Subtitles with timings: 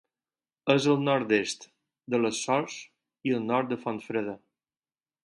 [0.75, 1.67] És al nord-est
[2.15, 2.79] de les Sorts
[3.31, 4.35] i al nord de Fontfreda.